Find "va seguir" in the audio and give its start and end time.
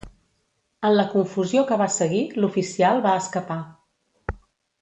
1.83-2.23